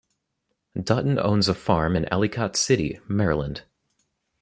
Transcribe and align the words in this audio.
Dutton 0.81 1.19
owns 1.19 1.47
a 1.47 1.53
farm 1.53 1.95
in 1.95 2.05
Ellicott 2.11 2.55
City, 2.55 2.99
Maryland. 3.07 3.65